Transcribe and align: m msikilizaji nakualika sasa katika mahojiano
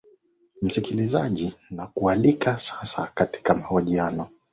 m 0.61 0.65
msikilizaji 0.65 1.53
nakualika 1.69 2.57
sasa 2.57 3.07
katika 3.15 3.53
mahojiano 3.55 4.27